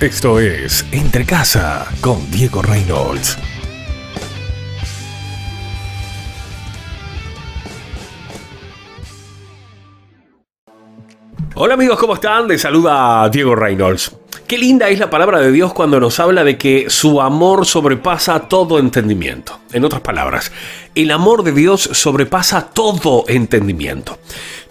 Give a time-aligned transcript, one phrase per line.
[0.00, 3.38] Esto es Entre Casa con Diego Reynolds.
[11.54, 12.46] Hola amigos, ¿cómo están?
[12.46, 14.14] Les saluda Diego Reynolds.
[14.46, 18.40] Qué linda es la palabra de Dios cuando nos habla de que su amor sobrepasa
[18.40, 19.60] todo entendimiento.
[19.72, 20.52] En otras palabras,
[20.94, 24.18] el amor de Dios sobrepasa todo entendimiento.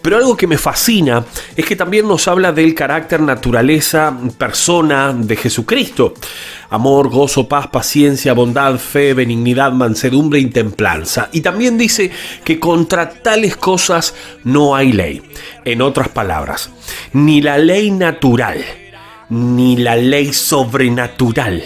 [0.06, 1.24] Pero algo que me fascina
[1.56, 6.14] es que también nos habla del carácter, naturaleza, persona de Jesucristo.
[6.70, 11.28] Amor, gozo, paz, paciencia, bondad, fe, benignidad, mansedumbre y templanza.
[11.32, 12.12] Y también dice
[12.44, 15.22] que contra tales cosas no hay ley.
[15.64, 16.70] En otras palabras,
[17.12, 18.64] ni la ley natural
[19.28, 21.64] ni la ley sobrenatural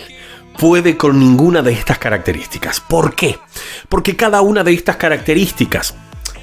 [0.57, 2.81] puede con ninguna de estas características.
[2.81, 3.39] ¿Por qué?
[3.91, 5.95] Porque cada una de estas características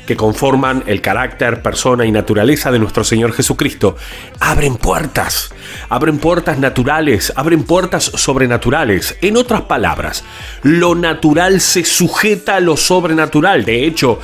[0.07, 3.95] que conforman el carácter, persona y naturaleza de nuestro Señor Jesucristo,
[4.39, 5.53] abren puertas,
[5.89, 9.17] abren puertas naturales, abren puertas sobrenaturales.
[9.21, 10.23] En otras palabras,
[10.63, 13.65] lo natural se sujeta a lo sobrenatural.
[13.65, 14.19] De hecho,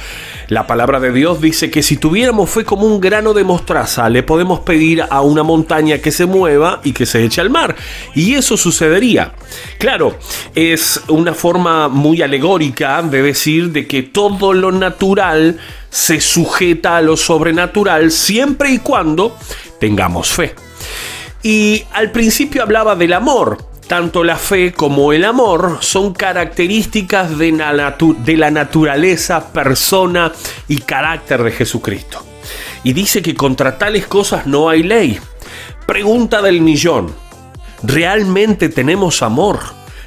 [0.47, 4.23] la palabra de Dios dice que si tuviéramos fe como un grano de mostraza, le
[4.23, 7.75] podemos pedir a una montaña que se mueva y que se eche al mar.
[8.15, 9.33] Y eso sucedería.
[9.77, 10.17] Claro,
[10.55, 17.01] es una forma muy alegórica de decir de que todo lo natural se sujeta a
[17.01, 19.37] lo sobrenatural siempre y cuando
[19.79, 20.55] tengamos fe.
[21.43, 23.73] Y al principio hablaba del amor.
[23.87, 30.31] Tanto la fe como el amor son características de la, naturaleza, persona
[30.69, 32.25] y carácter de Jesucristo.
[32.83, 35.19] Y dice que contra tales cosas no hay ley.
[35.85, 37.13] Pregunta del millón.
[37.83, 39.59] ¿Realmente tenemos amor?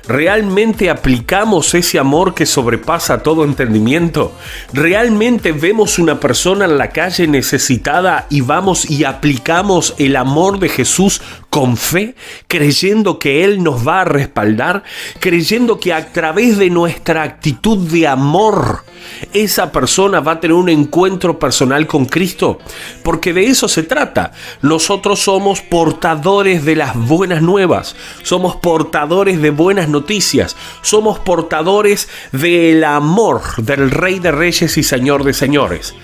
[0.08, 4.32] ¿Realmente aplicamos ese amor que sobrepasa todo entendimiento?
[4.72, 10.68] ¿Realmente vemos una persona en la calle necesitada y vamos y aplicamos el amor de
[10.68, 11.22] Jesús
[11.56, 12.14] con fe,
[12.48, 14.82] creyendo que Él nos va a respaldar,
[15.20, 18.84] creyendo que a través de nuestra actitud de amor,
[19.32, 22.58] esa persona va a tener un encuentro personal con Cristo,
[23.02, 24.32] porque de eso se trata.
[24.60, 32.84] Nosotros somos portadores de las buenas nuevas, somos portadores de buenas noticias, somos portadores del
[32.84, 35.94] amor del Rey de Reyes y Señor de Señores.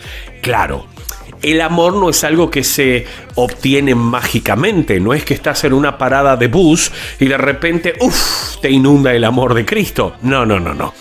[0.40, 0.86] Claro,
[1.42, 5.98] el amor no es algo que se obtiene mágicamente, no es que estás en una
[5.98, 10.16] parada de bus y de repente, uff, te inunda el amor de Cristo.
[10.22, 10.94] No, no, no, no.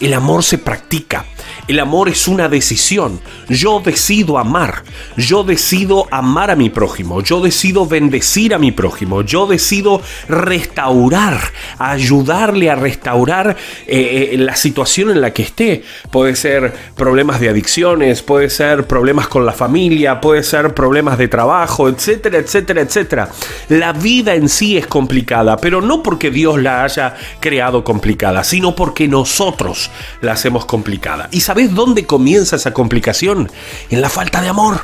[0.00, 1.24] El amor se practica.
[1.68, 3.20] El amor es una decisión.
[3.50, 4.84] Yo decido amar.
[5.18, 7.22] Yo decido amar a mi prójimo.
[7.22, 9.20] Yo decido bendecir a mi prójimo.
[9.20, 11.38] Yo decido restaurar,
[11.78, 13.54] ayudarle a restaurar
[13.86, 15.82] eh, eh, la situación en la que esté.
[16.10, 21.28] Puede ser problemas de adicciones, puede ser problemas con la familia, puede ser problemas de
[21.28, 23.28] trabajo, etcétera, etcétera, etcétera.
[23.68, 28.74] La vida en sí es complicada, pero no porque Dios la haya creado complicada, sino
[28.74, 29.90] porque nosotros
[30.22, 31.28] la hacemos complicada.
[31.30, 33.50] Y ¿Sabes dónde comienza esa complicación?
[33.90, 34.80] En la falta de amor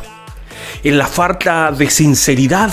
[0.82, 2.72] en la falta de sinceridad,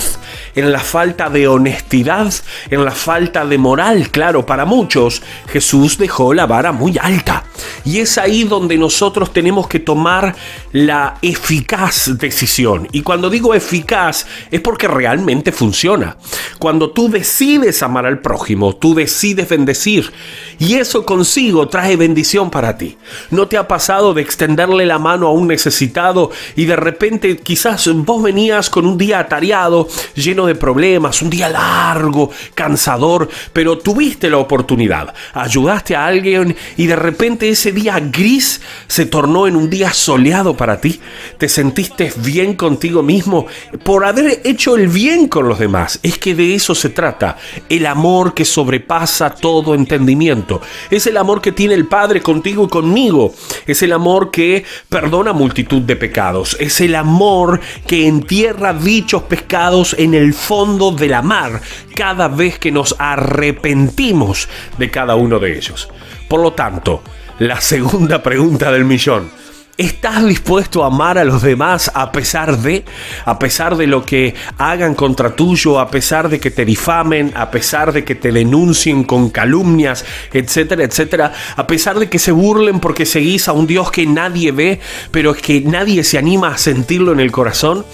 [0.55, 2.33] en la falta de honestidad,
[2.69, 4.09] en la falta de moral.
[4.09, 7.43] Claro, para muchos Jesús dejó la vara muy alta.
[7.85, 10.35] Y es ahí donde nosotros tenemos que tomar
[10.71, 12.87] la eficaz decisión.
[12.91, 16.17] Y cuando digo eficaz es porque realmente funciona.
[16.59, 20.11] Cuando tú decides amar al prójimo, tú decides bendecir.
[20.59, 22.97] Y eso consigo trae bendición para ti.
[23.31, 27.89] ¿No te ha pasado de extenderle la mano a un necesitado y de repente quizás
[27.93, 34.29] vos venías con un día atareado, lleno de problemas, un día largo, cansador, pero tuviste
[34.29, 39.69] la oportunidad, ayudaste a alguien y de repente ese día gris se tornó en un
[39.69, 40.99] día soleado para ti?
[41.37, 43.47] ¿Te sentiste bien contigo mismo
[43.83, 45.99] por haber hecho el bien con los demás?
[46.03, 47.37] Es que de eso se trata,
[47.69, 50.61] el amor que sobrepasa todo entendimiento.
[50.89, 53.33] Es el amor que tiene el Padre contigo y conmigo.
[53.65, 56.57] Es el amor que perdona multitud de pecados.
[56.59, 61.61] Es el amor que entierra dichos pecados en el fondo de la mar
[61.95, 65.89] cada vez que nos arrepentimos de cada uno de ellos.
[66.27, 67.03] Por lo tanto,
[67.39, 69.31] la segunda pregunta del millón.
[69.77, 72.83] ¿Estás dispuesto a amar a los demás a pesar de,
[73.25, 77.49] a pesar de lo que hagan contra tuyo, a pesar de que te difamen, a
[77.49, 82.79] pesar de que te denuncien con calumnias, etcétera, etcétera, a pesar de que se burlen
[82.79, 87.13] porque seguís a un Dios que nadie ve, pero que nadie se anima a sentirlo
[87.13, 87.85] en el corazón,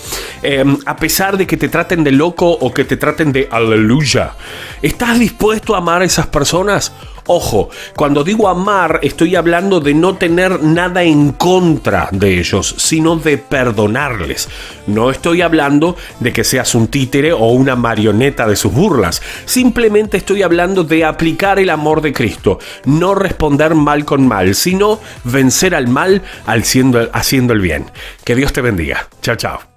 [0.41, 4.33] em, a pesar de que te traten de loco o que te traten de aleluya?
[4.81, 6.91] ¿Estás dispuesto a amar a esas personas?
[7.27, 13.17] Ojo, cuando digo amar estoy hablando de no tener nada en contra de ellos, sino
[13.17, 14.47] de perdonarles.
[14.87, 19.21] No estoy hablando de que seas un títere o una marioneta de sus burlas.
[19.45, 22.59] Simplemente estoy hablando de aplicar el amor de Cristo.
[22.85, 27.91] No responder mal con mal, sino vencer al mal haciendo el bien.
[28.23, 29.07] Que Dios te bendiga.
[29.21, 29.76] Chao, chao.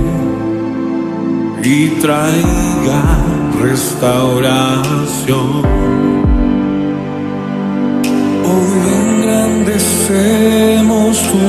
[1.63, 3.01] y traiga
[3.61, 5.61] restauración.
[8.43, 11.39] Hoy engrandecemos tu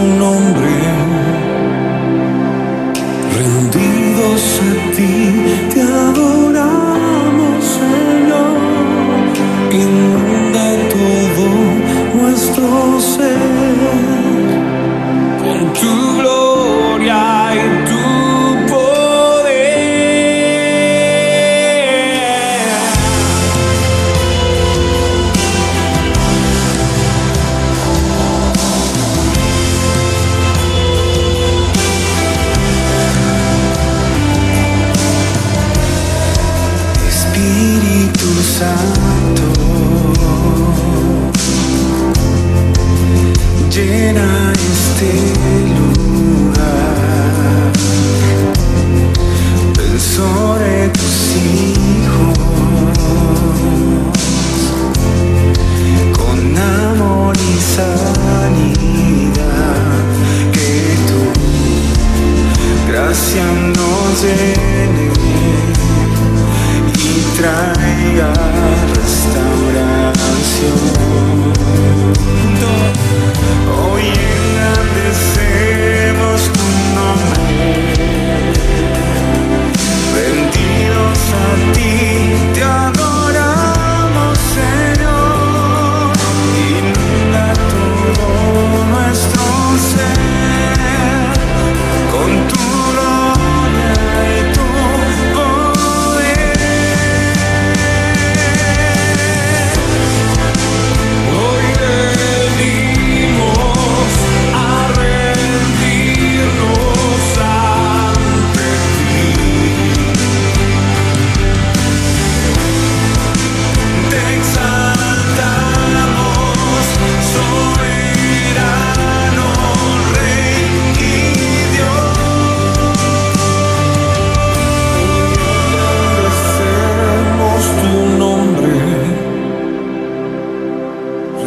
[38.63, 39.62] santo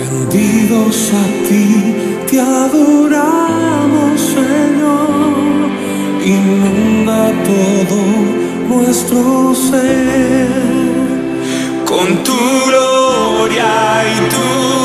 [0.09, 1.95] rendidos a ti,
[2.29, 5.69] te adoramos Señor,
[6.25, 7.99] inunda todo
[8.69, 10.47] nuestro ser.
[11.85, 12.37] Con tu
[12.67, 14.84] gloria y tu